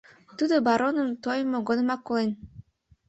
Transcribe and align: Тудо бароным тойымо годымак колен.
Тудо 0.37 0.55
бароным 0.65 1.09
тойымо 1.23 1.57
годымак 1.67 2.01
колен. 2.07 2.31